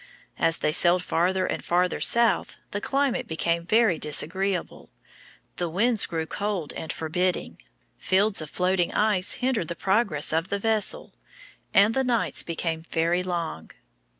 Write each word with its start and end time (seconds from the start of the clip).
As 0.39 0.57
they 0.57 0.71
sailed 0.71 1.03
farther 1.03 1.45
and 1.45 1.63
farther 1.63 1.99
south, 2.01 2.55
the 2.71 2.81
climate 2.81 3.27
became 3.27 3.67
very 3.67 3.99
disagreeable. 3.99 4.89
The 5.57 5.69
winds 5.69 6.07
grew 6.07 6.25
cold 6.25 6.73
and 6.73 6.91
forbidding, 6.91 7.61
fields 7.99 8.41
of 8.41 8.49
floating 8.49 8.91
ice 8.95 9.33
hindered 9.45 9.67
the 9.67 9.75
progress 9.75 10.33
of 10.33 10.47
the 10.49 10.57
vessel, 10.57 11.13
and 11.71 11.93
the 11.93 12.03
nights 12.03 12.41
became 12.41 12.81
very 12.81 13.21
long. 13.21 13.69